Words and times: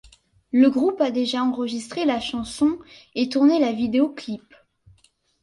Le 0.51 0.71
groupe 0.71 0.99
a 0.99 1.11
déjà 1.11 1.43
enregistré 1.43 2.05
la 2.05 2.19
chanson 2.19 2.79
et 3.13 3.29
tourné 3.29 3.59
le 3.59 3.71
vidéo 3.77 4.09
clip. 4.09 4.55